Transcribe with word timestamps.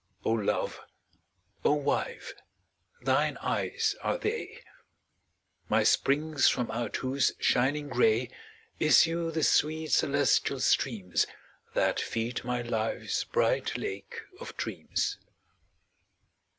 O 0.25 0.31
Love, 0.31 0.79
O 1.63 1.73
Wife, 1.73 2.33
thine 3.03 3.37
eyes 3.37 3.95
are 4.01 4.17
they, 4.17 4.63
My 5.69 5.83
springs 5.83 6.47
from 6.47 6.71
out 6.71 6.95
whose 6.95 7.33
shining 7.37 7.87
gray 7.87 8.31
Issue 8.79 9.29
the 9.29 9.43
sweet 9.43 9.91
celestial 9.91 10.59
streams 10.59 11.27
That 11.75 11.99
feed 11.99 12.43
my 12.43 12.63
life's 12.63 13.25
bright 13.25 13.77
Lake 13.77 14.21
of 14.39 14.57
Dreams. 14.57 15.19